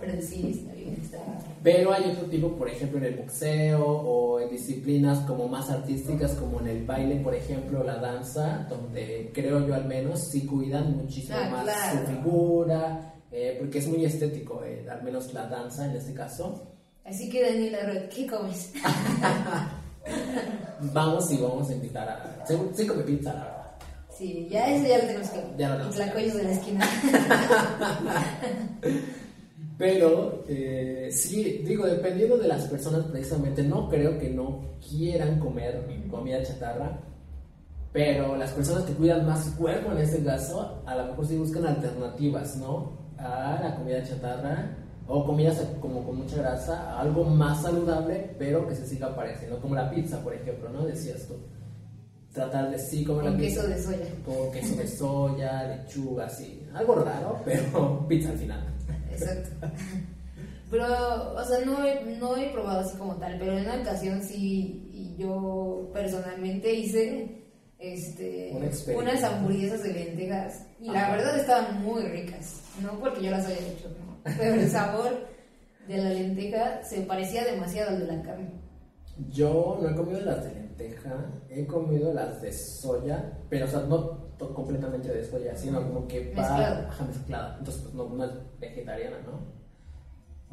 [0.00, 1.36] Pero sí, está bien, está bien.
[1.64, 6.32] Pero hay otro tipo, por ejemplo, en el boxeo o en disciplinas como más artísticas,
[6.34, 10.96] como en el baile, por ejemplo, la danza, donde creo yo al menos sí cuidan
[10.96, 12.00] muchísimo Ah, más claro.
[12.00, 16.62] su figura, eh, porque es muy estético, eh, al menos la danza en este caso.
[17.04, 18.72] Así que Daniela ¿qué comes?
[20.92, 22.46] Vamos y vamos a invitar a.
[22.46, 23.55] Seguro, sí come pizza, la verdad.
[24.16, 26.88] Sí, ya eso ya lo tenemos que Ya lo tenemos tlacoyos de la esquina.
[29.78, 35.84] Pero eh, sí, digo, dependiendo de las personas precisamente, no creo que no quieran comer
[36.10, 36.98] comida chatarra,
[37.92, 41.36] pero las personas que cuidan más su cuerpo en este caso, a lo mejor sí
[41.36, 42.92] buscan alternativas, ¿no?
[43.18, 44.76] A la comida chatarra
[45.06, 49.74] o comidas como con mucha grasa, algo más saludable, pero que se siga pareciendo, como
[49.74, 50.86] la pizza, por ejemplo, ¿no?
[50.86, 51.34] Decías tú.
[52.36, 53.62] Tratar de sí comer Con la pizza.
[53.62, 54.06] queso de soya.
[54.26, 56.62] Con queso de soya, lechuga, sí.
[56.74, 58.62] Algo raro, pero pizza al final.
[59.10, 59.66] Exacto.
[60.70, 64.22] Pero, o sea, no he, no he probado así como tal, pero en una ocasión
[64.22, 67.42] sí, yo personalmente hice
[67.78, 73.30] este, Un unas hamburguesas de lentejas y la verdad estaban muy ricas, no porque yo
[73.30, 74.18] las haya hecho, ¿no?
[74.36, 75.26] pero el sabor
[75.88, 78.65] de la lenteja se parecía demasiado al de la carne.
[79.30, 83.80] Yo no he comido las de lenteja, he comido las de soya, pero o sea,
[83.80, 87.56] no completamente de soya, sino como que va ajá, mezclada.
[87.58, 89.40] Entonces, pues no, no es vegetariana, ¿no?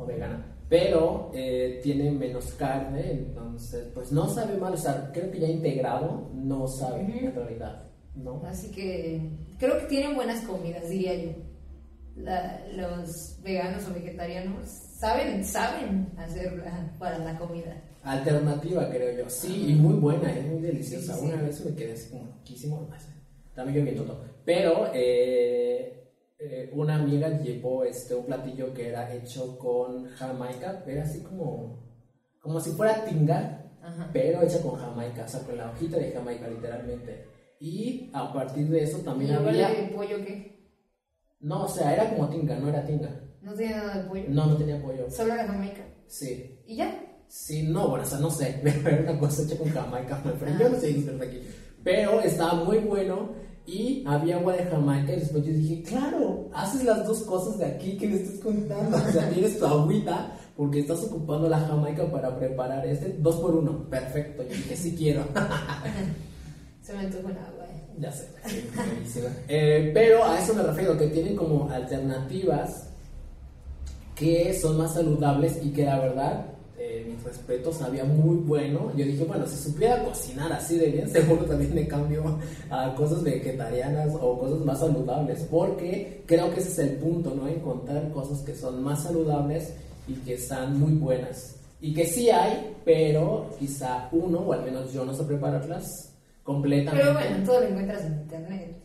[0.01, 0.45] O vegana.
[0.69, 4.73] Pero eh, tiene menos carne, entonces, pues no sabe mal.
[4.73, 7.25] O sea, creo que ya integrado no sabe Ujú.
[7.27, 7.83] en realidad,
[8.15, 8.41] ¿no?
[8.47, 11.31] Así que creo que tienen buenas comidas, diría yo.
[12.15, 17.75] La- los veganos o vegetarianos saben, saben hacerla para la comida.
[18.03, 19.29] Alternativa, creo yo.
[19.29, 21.13] Sí, y muy buena, es muy deliciosa.
[21.13, 22.89] Sí, sí, Una vez me quedé así como loquísimo.
[23.55, 24.23] También yo bien tonto.
[24.43, 30.83] Pero eh, eh, una amiga llevó este, un platillo que era hecho con jamaica.
[30.85, 31.81] Era así como,
[32.41, 34.09] como si fuera tinga, Ajá.
[34.11, 35.23] pero hecha con jamaica.
[35.23, 37.25] O sea, con la hojita de jamaica, literalmente.
[37.59, 39.69] Y a partir de eso ¿Y también lugar había...
[39.69, 40.53] de pollo qué?
[41.39, 43.21] No, o sea, era como tinga, no era tinga.
[43.41, 44.23] No tiene nada de pollo.
[44.27, 45.09] No, no tenía pollo.
[45.09, 45.83] Solo la jamaica.
[46.07, 46.59] Sí.
[46.65, 47.12] Y ya.
[47.35, 50.69] Sí, no, bueno, o sea, no sé, era una cosa hecha con Jamaica, pero yo
[50.69, 51.41] no sé experta aquí.
[51.83, 53.31] Pero estaba muy bueno
[53.65, 57.65] y había agua de Jamaica y después yo dije, claro, haces las dos cosas de
[57.65, 58.97] aquí que me estás contando.
[59.09, 63.55] O sea, tienes tu agüita porque estás ocupando la Jamaica para preparar este dos por
[63.55, 63.89] uno.
[63.89, 65.23] Perfecto, yo dije, sí quiero.
[66.83, 67.65] Se me antoja un agua.
[67.65, 67.95] eh.
[67.97, 68.27] Ya sé,
[69.07, 69.19] sí.
[69.47, 72.89] Eh, pero a eso me refiero, que tienen como alternativas
[74.15, 76.45] que son más saludables y que la verdad,
[76.93, 78.91] eh, mis respetos, sabía muy bueno.
[78.95, 82.37] Yo dije, bueno, si supiera cocinar así de bien, seguro también me cambio
[82.69, 87.47] a cosas vegetarianas o cosas más saludables, porque creo que ese es el punto, ¿no?
[87.47, 89.73] Encontrar cosas que son más saludables
[90.07, 91.55] y que están muy buenas.
[91.81, 97.01] Y que sí hay, pero quizá uno, o al menos yo no sé prepararlas completamente.
[97.01, 98.83] Pero bueno, todo lo encuentras en internet.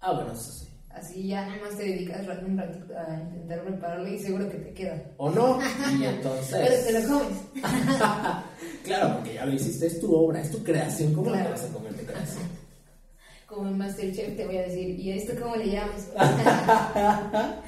[0.00, 0.69] Ah, bueno, eso sí.
[0.94, 5.02] Así ya nomás te dedicas un ratito a intentar prepararlo y seguro que te queda.
[5.18, 6.84] O no, y Pero entonces.
[6.86, 7.38] te lo comes.
[8.84, 11.14] claro, porque ya lo hiciste, es tu obra, es tu creación.
[11.14, 11.44] ¿Cómo Claro.
[11.46, 12.42] te vas a comer tu creación?
[13.46, 16.08] Como en Masterchef te voy a decir, ¿y a esto cómo le llamas?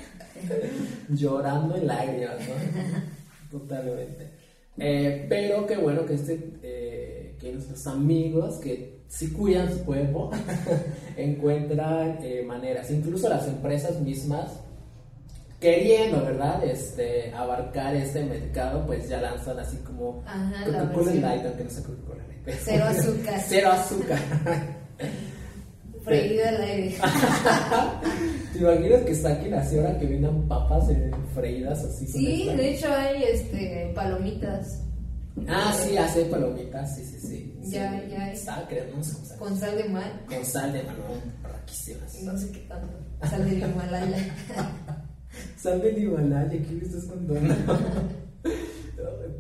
[1.09, 3.59] Llorando en lágrimas, ¿no?
[3.59, 4.31] Totalmente.
[4.79, 10.31] Eh, pero qué bueno que este, eh, que nuestros amigos que sí cuidan su cuerpo
[11.16, 14.51] encuentran eh, maneras, incluso las empresas mismas
[15.61, 16.64] queriendo, ¿verdad?
[16.64, 21.14] Este, abarcar este mercado, pues ya lanzan así como la Coca-Cola.
[21.14, 22.59] Light, aunque no sea Coca-Cola Light.
[22.64, 23.40] Cero azúcar.
[23.46, 24.18] Cero azúcar.
[26.05, 26.96] Freído al aire.
[28.53, 30.88] ¿Te imaginas que saquen así ahora que vendan papas
[31.33, 32.09] freídas así?
[32.09, 34.83] Sí, de hecho hay este, palomitas
[35.49, 37.59] Ah, sí, hace palomitas, sí, sí, sí.
[37.62, 38.11] Ya, Sí.
[38.11, 38.37] ya.
[38.37, 40.25] Sal, creo, no sé con sal de mar.
[40.27, 40.99] Con sal de mano,
[41.42, 42.23] raquísimas.
[42.23, 42.88] No sé qué tanto.
[43.29, 44.37] Sal de Himalaya.
[45.57, 47.55] Sal del Himalaya, ¿qué me estás contando?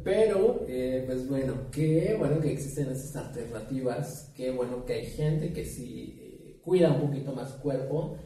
[0.04, 5.52] Pero, eh, pues bueno, qué bueno que existen esas alternativas, qué bueno que hay gente
[5.52, 8.16] que sí eh, cuida un poquito más cuerpo,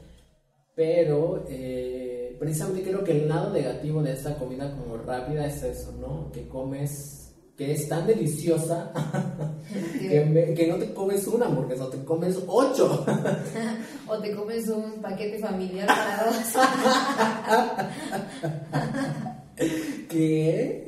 [0.75, 5.93] pero eh, precisamente creo que el lado negativo de esta comida como rápida es eso,
[6.01, 6.31] ¿no?
[6.33, 7.26] Que comes,
[7.57, 8.93] que es tan deliciosa
[9.99, 13.05] que, me- que no te comes una hamburguesa, te comes ocho.
[14.09, 16.37] O te comes un paquete familiar para dos.
[20.09, 20.85] ¿Qué?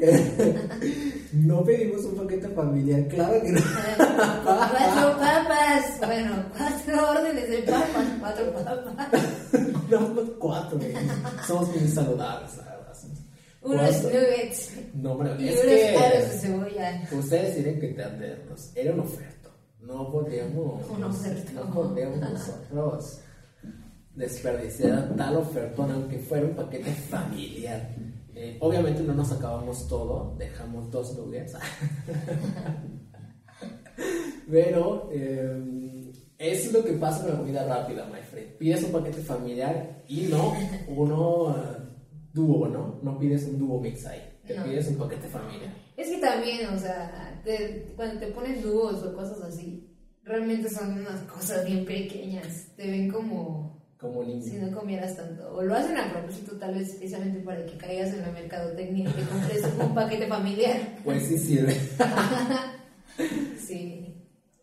[1.33, 3.61] no pedimos un paquete familiar, claro que no.
[4.45, 5.99] cuatro papas.
[6.07, 8.07] Bueno, cuatro órdenes de papas.
[8.21, 9.09] Cuatro papas.
[9.89, 10.93] No, pues cuatro, güey.
[11.47, 12.68] Somos muy saludables, somos
[13.69, 14.73] Unos nuggets.
[14.95, 17.03] No, pero Y es unos aros de que cebolla.
[17.13, 18.73] ustedes tienen que entendernos.
[18.75, 19.51] Era un oferto.
[19.81, 20.89] No podríamos.
[20.91, 21.53] Un oferto.
[21.55, 23.21] No podríamos nosotros
[24.15, 27.89] desperdiciar tal ofertón, aunque fuera un paquete familiar.
[28.35, 31.55] Eh, obviamente no nos acabamos todo, dejamos dos nuggets.
[34.51, 38.49] Pero eh, es lo que pasa con la comida rápida, my friend.
[38.59, 40.55] Pides un paquete familiar y no
[40.89, 41.55] uno
[42.33, 43.01] dúo, ¿no?
[43.03, 44.23] No pides un dúo mix ahí.
[44.47, 44.65] Te No.
[44.65, 45.73] pides un paquete familiar.
[45.97, 49.85] Es que también, o sea, te- cuando te ponen dúos o cosas así,
[50.25, 52.69] realmente son unas cosas bien pequeñas.
[52.77, 54.43] Te ven como Como niño.
[54.43, 55.53] si no comieras tanto.
[55.55, 59.13] O lo hacen a propósito, tal vez especialmente para que caigas en la mercadotecnia y
[59.13, 60.77] te compres un paquete familiar.
[61.05, 61.75] Pues sí sirve.
[63.67, 64.15] Sí.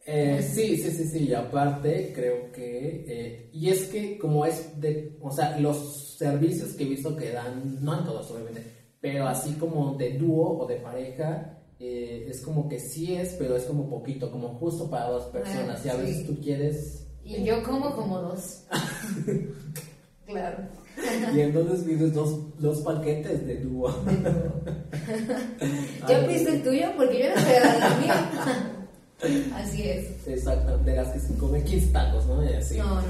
[0.08, 4.80] Eh, sí, sí, sí, sí, y aparte creo que, eh, y es que como es
[4.80, 8.64] de, o sea, los servicios que he visto que dan, no en todos obviamente,
[9.00, 13.56] pero así como de dúo o de pareja, eh, es como que sí es, pero
[13.56, 16.02] es como poquito, como justo para dos personas, y a sí.
[16.02, 17.08] veces tú quieres...
[17.24, 18.64] Y yo como como dos.
[20.26, 20.58] claro.
[21.34, 23.90] Y entonces pides dos, dos paquetes de dúo.
[26.08, 26.88] ¿Ya Ay, pediste el tuyo?
[26.96, 28.14] Porque yo no estoy agarrando el mío.
[29.56, 30.28] Así es.
[30.28, 32.42] Exacto, de las que se comen 15 tacos, ¿no?
[32.42, 32.78] Así.
[32.78, 33.02] No.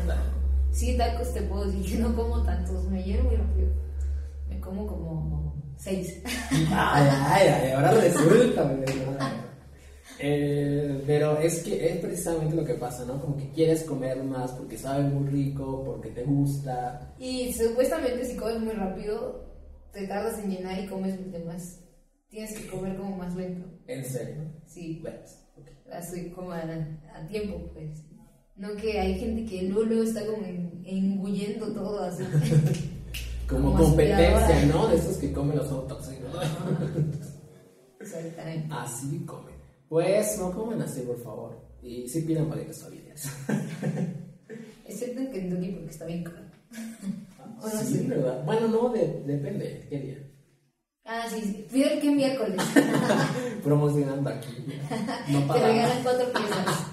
[0.75, 2.83] Sí, tacos te puedo decir que no como tantos.
[2.89, 3.69] Me lleno muy rápido.
[4.49, 6.21] Me como como seis.
[6.51, 8.77] Ay, ay, ay, ahora resulta.
[10.19, 13.21] Eh, pero es que es precisamente lo que pasa, ¿no?
[13.21, 17.15] Como que quieres comer más porque sabe muy rico, porque te gusta.
[17.19, 19.45] Y supuestamente si comes muy rápido,
[19.93, 21.79] te tardas en llenar y comes de más.
[22.27, 23.65] Tienes que comer como más lento.
[23.88, 24.43] ¿En serio?
[24.65, 25.19] Sí, Bueno,
[25.93, 28.03] así como a, a tiempo, pues.
[28.55, 32.23] No que hay gente que luego, luego está como en- engullendo todo así.
[33.47, 34.65] Como, Como competencia.
[34.65, 34.87] ¿no?
[34.87, 36.09] De esos que comen los autos.
[38.71, 39.53] Así comen.
[39.87, 41.59] Pues no comen así, por favor.
[41.83, 43.29] Y sí pidan paquetes familiares.
[44.87, 46.37] Excepto en Kentucky porque está bien caro.
[47.61, 48.05] Bueno, sí.
[48.07, 48.43] ¿verdad?
[48.45, 49.85] Bueno, no, de- depende.
[49.89, 50.17] ¿Qué día?
[51.05, 51.65] Ah, sí, sí.
[51.69, 52.59] Fíjate que miércoles.
[53.63, 54.49] Promocionando aquí.
[55.29, 55.67] No te pagamos.
[55.69, 56.87] regalan cuatro piezas.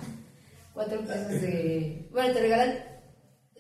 [0.75, 2.09] Cuatro piezas de.
[2.11, 2.75] Bueno, te regalan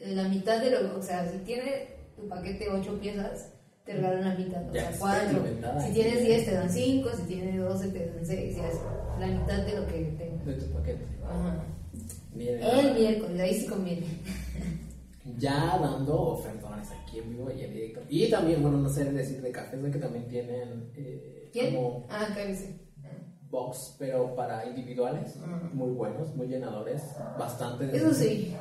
[0.00, 0.98] la mitad de lo.
[0.98, 3.52] O sea, si tiene tu paquete ocho piezas,
[3.84, 4.68] te regalan la mitad.
[4.68, 5.44] O Ya sea, cuatro.
[5.86, 7.10] Si tienes diez, te dan cinco.
[7.16, 8.56] Si tienes doce, te dan seis.
[8.56, 8.78] Y así.
[9.20, 10.46] La mitad de lo que tengas.
[10.46, 11.04] De tu paquete.
[11.24, 11.64] Ajá.
[12.34, 12.62] Bien.
[12.62, 14.06] El miércoles, ahí sí conviene.
[15.38, 18.00] ya dando ofertones aquí en vivo y en directo.
[18.08, 21.74] Y también, bueno, no sé decir de cafés, de que también tienen eh, ¿Quién?
[21.74, 22.80] como Ah, KBC.
[23.52, 25.60] Box, pero para individuales, Ah.
[25.74, 27.02] muy buenos, muy llenadores,
[27.38, 27.94] bastante.
[27.96, 28.56] Eso sí.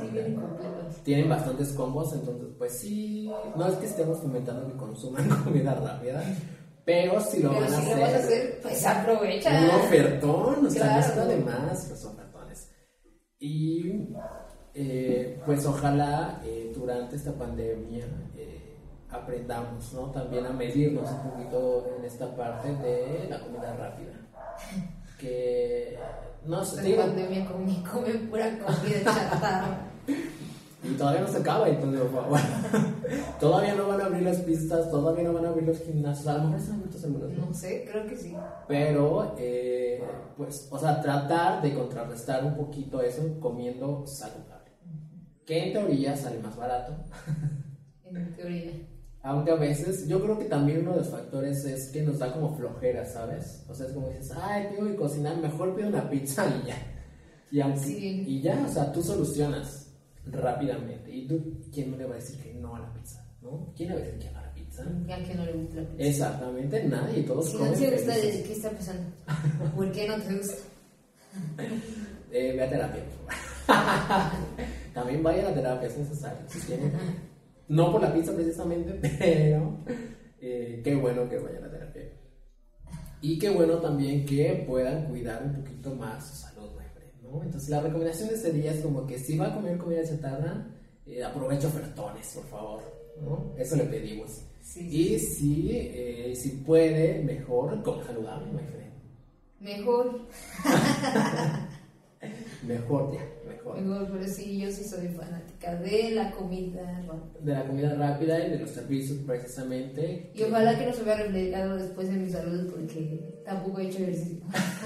[0.00, 0.96] Sí, vienen completos.
[1.02, 6.22] Tienen bastantes combos, entonces, pues sí, no es que estemos fomentando que consuman comida rápida,
[6.84, 9.50] pero si lo Pero van a si hacer, lo vas a hacer, pues aprovecha.
[9.60, 12.70] un ofertón, o sea, no está de más los ofertones.
[13.40, 14.08] Y
[14.74, 18.04] eh, pues ojalá eh, durante esta pandemia
[18.36, 18.76] eh,
[19.10, 20.10] aprendamos, ¿no?
[20.12, 24.15] También a medirnos un poquito en esta parte de la comida rápida.
[25.18, 25.98] Que
[26.46, 29.78] no sé, digo, pandemia comí, comen pura comida chatarra.
[30.84, 32.40] y todavía no se acaba, entonces, por favor.
[33.40, 36.34] todavía no van a abrir las pistas, todavía no van a abrir los gimnasios, a
[36.34, 37.46] lo mejor están abiertos algunos, ¿no?
[37.46, 38.36] No sé, creo que sí.
[38.68, 40.04] Pero, eh,
[40.36, 44.70] pues, o sea, tratar de contrarrestar un poquito eso comiendo saludable.
[45.44, 46.92] Que en teoría sale más barato.
[48.04, 48.72] En teoría.
[49.26, 52.32] Aunque a veces, yo creo que también uno de los factores es que nos da
[52.32, 53.64] como flojera, ¿sabes?
[53.68, 56.76] O sea, es como dices, ay, tengo que cocinar, mejor pido una pizza y ya.
[57.50, 58.24] Y, aunque- Sí.
[58.24, 59.88] y ya, o sea, tú solucionas
[60.26, 61.12] rápidamente.
[61.12, 63.24] ¿Y tú quién no le va a decir que no a la pizza?
[63.42, 63.72] ¿No?
[63.76, 64.84] ¿Quién le va a decir que no a la pizza?
[65.08, 66.04] Ya que no le gusta la pizza.
[66.08, 68.14] Exactamente, nadie, todos Si no comen te gusta.
[68.14, 69.02] ¿qué está pasando?
[69.74, 70.54] ¿Por qué no te gusta?
[72.32, 73.02] Eh, ve a terapia.
[73.04, 73.34] por
[73.74, 74.32] favor.
[74.94, 76.38] También vaya a la terapia, es necesario.
[76.48, 76.60] Si
[77.68, 79.78] no por la pizza precisamente, pero
[80.40, 82.12] eh, qué bueno que vaya a terapia.
[83.20, 86.70] Y qué bueno también que puedan cuidar un poquito más su salud,
[87.22, 87.42] ¿no?
[87.42, 90.66] Entonces la recomendación de este día es como que si va a comer comida chatarra,
[91.06, 92.82] eh, aprovecha ofertones, por favor,
[93.20, 93.54] ¿no?
[93.56, 94.42] Eso le pedimos.
[94.60, 94.88] Sí.
[94.88, 98.92] Y si, eh, si puede, mejor, come saludable, my friend.
[99.60, 100.20] Mejor,
[102.66, 103.20] Mejor ya,
[103.74, 107.40] mejor, pero sí, yo sí soy fanática de la comida rápida.
[107.40, 110.30] de la comida rápida y de los servicios precisamente.
[110.34, 113.98] Y ojalá que no se vea reflejado después en mi salud porque tampoco he hecho
[113.98, 114.44] ejercicio.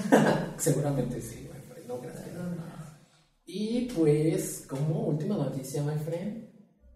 [0.57, 1.87] Seguramente sí, my friend.
[1.87, 2.31] No, gracias.
[3.45, 6.47] Y pues, como última noticia, my friend,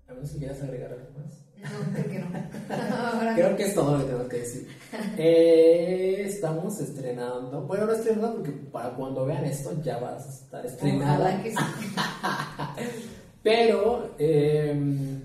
[0.07, 1.44] a menos que quieras agregar algo más.
[1.71, 2.27] No, creo que no.
[3.35, 4.67] Creo que es todo lo que tengo que decir.
[5.17, 10.65] Eh, estamos estrenando, bueno, no estrenando porque para cuando vean esto ya vas a estar
[10.65, 11.43] estrenada.
[11.43, 11.57] Que sí.
[13.43, 15.21] Pero eh,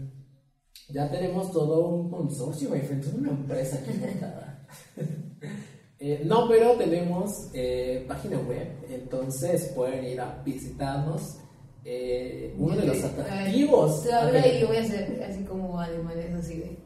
[0.89, 4.67] ya tenemos todo un consorcio, es una empresa aquí montada.
[6.03, 11.40] Eh, no, pero tenemos eh, página web, entonces pueden ir a visitarnos.
[11.85, 14.03] Eh, uno de los atractivos.
[14.05, 16.77] Tú habla y yo voy a hacer así como alemanes, así de.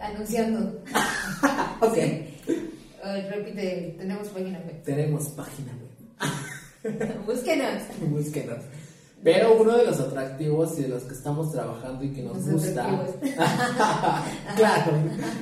[0.00, 0.82] anunciando.
[1.80, 1.96] Ok.
[1.96, 4.82] Ver, repite, tenemos página web.
[4.82, 7.22] Tenemos página web.
[7.26, 7.82] Búsquenos.
[8.00, 8.58] Búsquenos.
[9.24, 12.62] Pero uno de los atractivos y de los que estamos trabajando y que nos Los
[12.62, 12.84] gusta.
[14.56, 14.92] claro,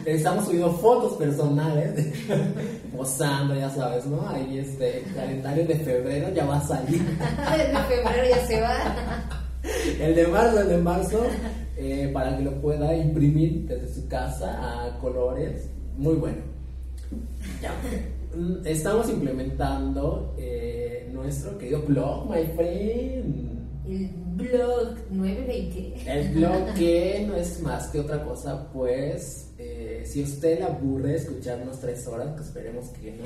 [0.07, 2.15] estamos subiendo fotos personales,
[2.97, 4.25] posando, ya sabes, ¿no?
[4.29, 7.03] Ahí este calendario de febrero ya va a salir.
[7.53, 8.77] El de febrero ya se va.
[9.99, 11.25] El de marzo, el de marzo,
[11.77, 15.69] eh, para que lo pueda imprimir desde su casa a colores.
[15.97, 16.39] Muy bueno.
[17.61, 17.73] Ya.
[18.37, 23.62] Mm, Estamos implementando eh, nuestro querido blog, my friend.
[23.87, 26.11] El blog 920.
[26.11, 31.17] El blog que no es más que otra cosa, pues eh, si usted le aburre
[31.17, 33.25] escucharnos tres horas, que esperemos que no,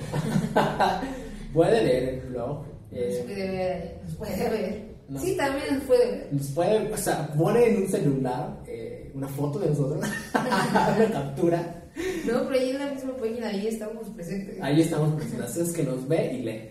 [1.52, 2.64] puede leer el blog.
[2.90, 4.00] Nos eh, puede ver.
[4.04, 4.96] Nos puede ver.
[5.08, 5.20] No.
[5.20, 6.28] Sí, también nos puede ver.
[6.32, 10.04] nos puede, o sea, pone en un celular eh, una foto de nosotros,
[10.34, 11.82] una captura.
[12.26, 14.58] No, pero ahí en la misma página, ahí estamos presentes.
[14.60, 16.70] Ahí estamos presentes, es que nos ve y lee.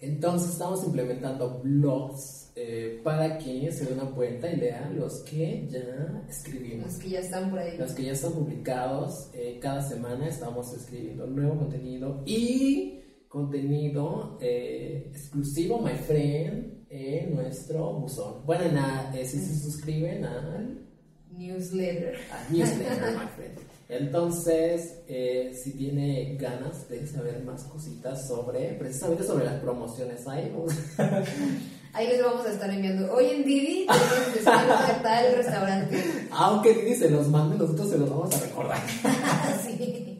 [0.00, 5.66] Entonces estamos implementando blogs eh, para que se den una vuelta y lean los que
[5.70, 6.86] ya escribimos.
[6.86, 7.78] Los que ya están por ahí.
[7.78, 15.08] Los que ya están publicados, eh, cada semana estamos escribiendo nuevo contenido y contenido eh,
[15.10, 18.44] exclusivo, my friend, en nuestro buzón.
[18.44, 20.86] Bueno, nada, si se suscriben al
[21.30, 22.16] newsletter.
[22.30, 23.58] A newsletter, my friend.
[23.88, 30.50] Entonces, eh, si tiene ganas de saber más cositas sobre, precisamente sobre las promociones, ahí,
[31.92, 33.12] ahí les vamos a estar enviando.
[33.12, 36.04] Hoy en Didi tenemos descuento de tal restaurante.
[36.30, 38.78] Aunque Didi se los mande, nosotros se los vamos a recordar.
[39.64, 40.18] sí.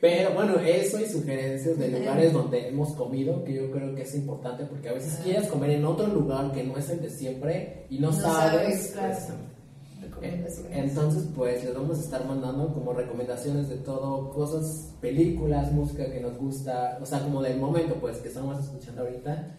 [0.00, 4.14] Pero bueno, eso y sugerencias de lugares donde hemos comido, que yo creo que es
[4.14, 7.86] importante porque a veces quieres comer en otro lugar que no es el de siempre
[7.90, 8.94] y no, sabes.
[8.94, 16.10] Pues, entonces, pues les vamos a estar mandando como recomendaciones de todo, cosas, películas, música
[16.10, 19.58] que nos gusta, o sea, como del momento, pues, que estamos escuchando ahorita.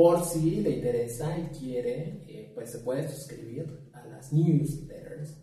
[0.00, 5.36] Por si le interesa y quiere, eh, pues se puede suscribir a las newsletters.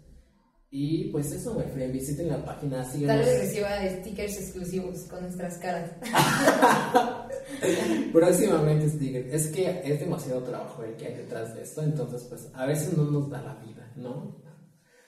[0.71, 3.17] Y pues eso, me friend, visiten la página, síganos.
[3.17, 5.91] Tal vez reciba stickers exclusivos con nuestras caras.
[8.11, 9.31] Próximamente stickers.
[9.31, 12.97] Es que es demasiado trabajo el que hay detrás de esto, entonces pues a veces
[12.97, 13.93] no nos da la vida.
[13.95, 14.41] ¿no?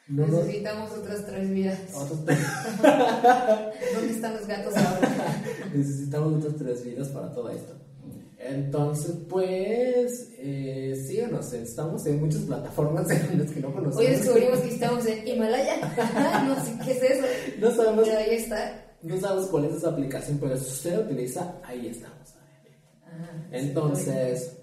[0.10, 1.80] Necesitamos otras tres vidas.
[3.96, 5.42] ¿Dónde están los gatos ahora?
[5.74, 7.89] Necesitamos otras tres vidas para todo esto.
[8.40, 13.98] Entonces, pues, eh, síganos, estamos en muchas plataformas en las que no conocemos.
[13.98, 16.44] Hoy descubrimos que estamos en Himalaya.
[16.48, 17.26] no sé qué es eso.
[17.60, 18.08] No sabemos.
[18.08, 18.96] Pero ahí está.
[19.02, 22.36] No sabemos cuál es esa aplicación, pero si usted la utiliza, ahí estamos.
[23.52, 24.58] Entonces,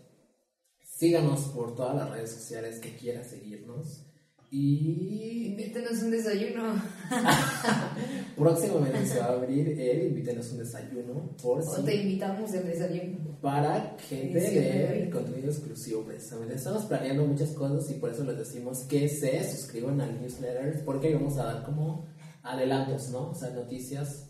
[0.80, 4.05] síganos por todas las redes sociales que quiera seguirnos.
[4.50, 5.46] Y.
[5.46, 6.82] Invítenos un desayuno.
[8.36, 11.36] Próximamente se va a abrir el Invítenos un desayuno.
[11.42, 13.38] Por o te invitamos el desayuno.
[13.40, 16.54] Para gente de contenido exclusivo, precisamente.
[16.54, 20.84] Estamos planeando muchas cosas y por eso les decimos que se suscriban al newsletter.
[20.84, 22.06] Porque vamos a dar como
[22.42, 23.30] adelantos, ¿no?
[23.30, 24.26] O sea, noticias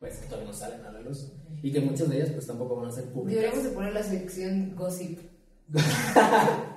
[0.00, 1.30] pues que todavía no salen a la luz.
[1.62, 3.42] Y que muchas de ellas, pues tampoco van a ser públicas.
[3.42, 5.20] Deberíamos de poner la sección gossip.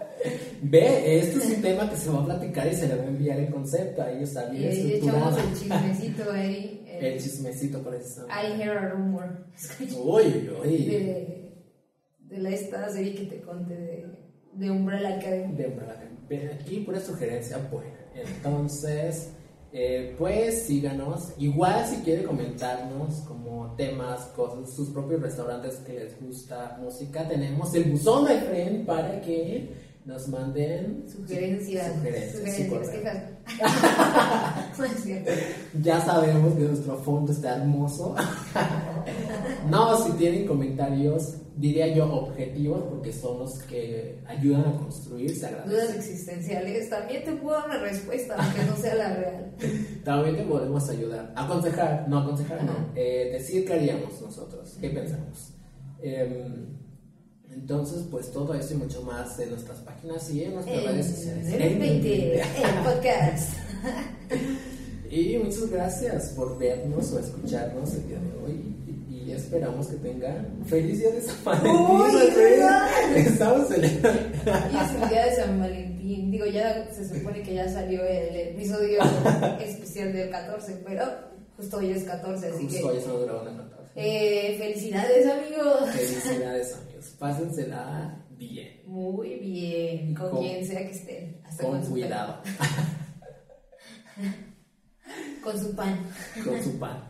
[0.62, 3.08] Ve, esto es un tema que se va a platicar y se le va a
[3.08, 4.02] enviar el concepto.
[4.02, 6.86] Ahí está bien y echamos el chismecito ahí.
[6.88, 8.26] El, el chismecito, por eso.
[8.28, 9.46] I hear a rumor.
[10.04, 10.86] Uy, uy.
[10.86, 11.54] De,
[12.20, 14.06] de la esta serie que te conté de,
[14.54, 15.56] de Umbrella Academy.
[15.56, 16.54] De Umbrella Academy.
[16.54, 18.00] Aquí pura sugerencia buena.
[18.16, 19.32] Entonces,
[19.72, 21.34] eh, pues síganos.
[21.38, 27.74] Igual si quiere comentarnos como temas, cosas, sus propios restaurantes que les gusta, música, tenemos
[27.76, 31.94] el buzón de para que nos manden sugerencias.
[34.76, 35.28] Sugerencias.
[35.82, 38.16] ya sabemos que nuestro fondo está hermoso.
[39.70, 45.32] no, si tienen comentarios, diría yo objetivos, porque son los que ayudan a construir.
[45.66, 49.56] Dudas existenciales, también te puedo dar una respuesta, aunque no sea la real.
[50.04, 51.32] también te podemos ayudar.
[51.36, 52.74] Aconsejar, no aconsejar, no.
[52.96, 55.54] Eh, decir qué haríamos nosotros, qué pensamos.
[56.02, 56.68] Eh,
[57.56, 61.54] entonces, pues todo eso y mucho más en nuestras páginas y en nuestras redes sociales.
[61.54, 62.42] En 20, el
[62.84, 63.54] podcast.
[65.10, 68.76] y muchas gracias por vernos o escucharnos el día de hoy.
[69.10, 73.16] Y, esperamos que tengan feliz día de San Valentín.
[73.16, 74.38] Estamos celebrando.
[74.72, 76.32] Y es el día de San Valentín.
[76.32, 79.00] Digo, ya se supone que ya salió el episodio
[79.62, 81.06] especial del 14, pero
[81.56, 82.84] justo hoy es 14, así justo que.
[82.84, 83.63] hoy estamos grabando el 14.
[83.96, 85.90] Eh, felicidades, amigos.
[85.92, 88.82] Felicidades, amigos pásensela bien.
[88.86, 91.42] Muy bien, con, quien sea que estén.
[91.46, 92.42] Hasta con, cuidado.
[95.44, 96.00] con su pan.
[96.44, 97.02] Con su pan.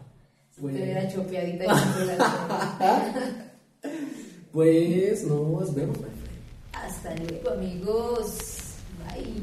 [0.60, 1.66] Pues, era chopeadita
[4.52, 5.98] Pues nos vemos.
[6.74, 8.38] Hasta luego, amigos.
[9.00, 9.42] Bye.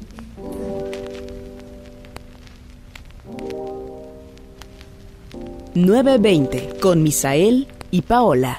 [5.74, 8.58] 920 con Misael y Paola.